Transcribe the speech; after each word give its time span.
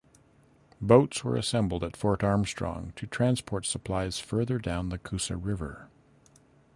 Boats 0.81 1.23
were 1.23 1.35
assembled 1.35 1.83
at 1.83 1.95
Fort 1.95 2.23
Armstrong 2.23 2.91
to 2.95 3.05
transport 3.05 3.67
supplies 3.67 4.17
further 4.19 4.57
down 4.57 4.89
the 4.89 4.97
Coosa 4.97 5.37
River. 5.37 5.89